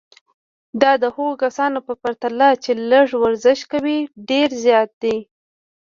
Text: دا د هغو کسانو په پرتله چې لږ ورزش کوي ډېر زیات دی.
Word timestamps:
دا 0.81 0.91
د 1.03 1.05
هغو 1.15 1.33
کسانو 1.43 1.79
په 1.87 1.93
پرتله 2.01 2.49
چې 2.63 2.71
لږ 2.91 3.07
ورزش 3.23 3.59
کوي 3.71 3.99
ډېر 4.29 4.49
زیات 4.63 4.89
دی. 5.03 5.17